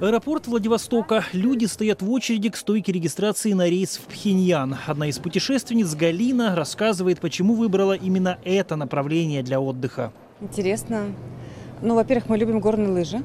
[0.00, 1.24] Аэропорт Владивостока.
[1.34, 4.74] Люди стоят в очереди к стойке регистрации на рейс в Пхеньян.
[4.86, 10.10] Одна из путешественниц, Галина, рассказывает, почему выбрала именно это направление для отдыха.
[10.40, 11.12] Интересно.
[11.82, 13.22] Ну, во-первых, мы любим горные лыжи.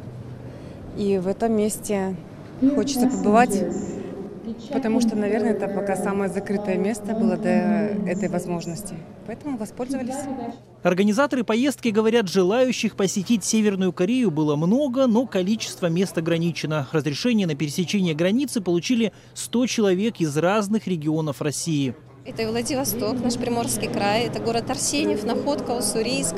[0.98, 2.18] И в этом месте
[2.76, 3.58] хочется побывать,
[4.72, 8.96] потому что, наверное, это пока самое закрытое место было до этой возможности.
[9.28, 10.16] Поэтому воспользовались.
[10.84, 16.88] Организаторы поездки говорят, желающих посетить Северную Корею было много, но количество мест ограничено.
[16.92, 21.96] Разрешение на пересечение границы получили 100 человек из разных регионов России.
[22.26, 26.34] Это и Владивосток, наш Приморский край, это город Арсеньев, Находка, Уссурийск.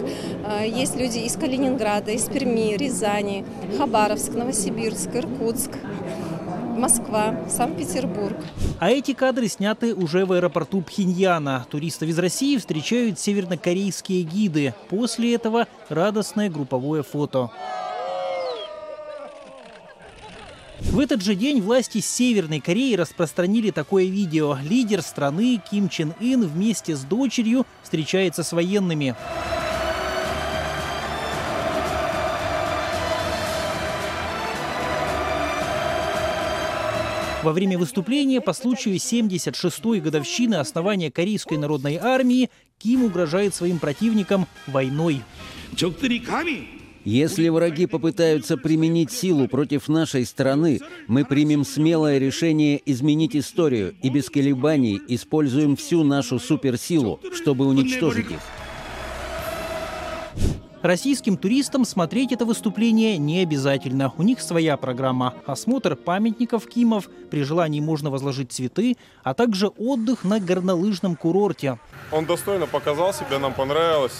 [0.45, 3.45] А, Есть люди из Калининграда, из Перми, Рязани,
[3.77, 5.71] Хабаровск, Новосибирск, Иркутск,
[6.77, 8.37] Москва, Санкт-Петербург.
[8.79, 11.65] А эти кадры сняты уже в аэропорту Пхеньяна.
[11.69, 14.73] Туристов из России встречают севернокорейские гиды.
[14.89, 17.49] После этого радостное групповое фото.
[20.79, 24.57] В этот же день власти Северной Кореи распространили такое видео.
[24.61, 29.15] Лидер страны Ким Чен Ын вместе с дочерью встречается с военными.
[37.47, 44.47] Во время выступления по случаю 76-й годовщины основания Корейской народной армии Ким угрожает своим противникам
[44.67, 45.21] войной.
[47.05, 54.09] Если враги попытаются применить силу против нашей страны, мы примем смелое решение изменить историю и
[54.09, 58.41] без колебаний используем всю нашу суперсилу, чтобы уничтожить их.
[60.81, 64.13] Российским туристам смотреть это выступление не обязательно.
[64.17, 65.33] У них своя программа.
[65.45, 71.79] Осмотр памятников Кимов, при желании можно возложить цветы, а также отдых на горнолыжном курорте.
[72.11, 74.13] Он достойно показал себя, нам понравилось.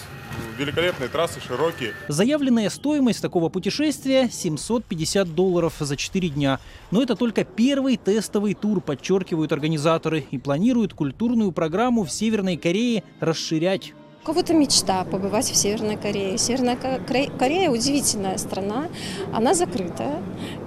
[0.58, 1.94] Великолепные трассы, широкие.
[2.08, 6.58] Заявленная стоимость такого путешествия– 750 долларов за 4 дня.
[6.90, 13.04] Но это только первый тестовый тур, подчеркивают организаторы, и планируют культурную программу в Северной Корее
[13.20, 13.94] расширять.
[14.28, 16.36] Кого-то мечта побывать в Северной Корее.
[16.36, 18.88] Северная Ко- Коре- Корея удивительная страна,
[19.32, 20.22] она закрытая.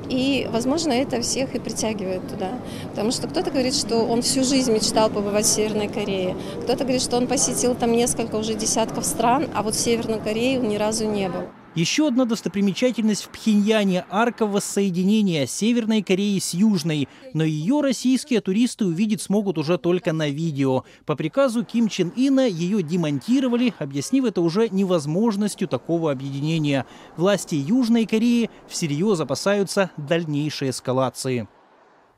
[0.10, 2.54] И, возможно, это всех и притягивает туда.
[2.90, 6.36] Потому что кто-то говорит, что он всю жизнь мечтал побывать в Северной Корее.
[6.64, 10.60] Кто-то говорит, что он посетил там несколько уже десятков стран, а вот в Северной Корее
[10.60, 11.44] он ни разу не был.
[11.74, 17.08] Еще одна достопримечательность в Пхеньяне– арка воссоединения Северной Кореи с Южной.
[17.34, 20.84] Но ее российские туристы увидеть смогут уже только на видео.
[21.06, 26.86] По приказу Ким Чен Ина ее демонтировали, объяснив это уже невозможностью такого объединения.
[27.16, 31.48] Власти Южной Кореи всерьез опасаются дальнейшей эскалации.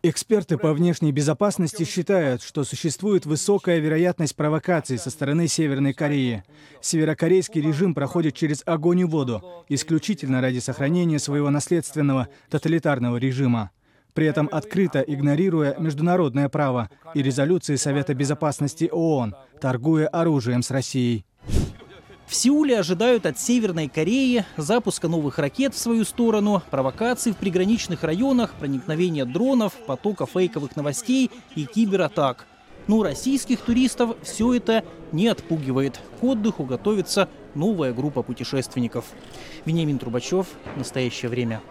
[0.05, 6.43] Эксперты по внешней безопасности считают, что существует высокая вероятность провокаций со стороны Северной Кореи.
[6.81, 13.71] Северокорейский режим проходит через огонь и воду, исключительно ради сохранения своего наследственного тоталитарного режима.
[14.13, 21.25] При этом открыто игнорируя международное право и резолюции Совета Безопасности ООН, торгуя оружием с Россией.
[22.33, 28.01] В Сеуле ожидают от Северной Кореи запуска новых ракет в свою сторону, провокаций в приграничных
[28.01, 32.47] районах, проникновения дронов, потока фейковых новостей и кибератак.
[32.87, 35.99] Ну, российских туристов все это не отпугивает.
[36.19, 39.05] К отдыху готовится новая группа путешественников.
[39.65, 40.47] Вениамин Трубачев.
[40.75, 41.61] Настоящее время.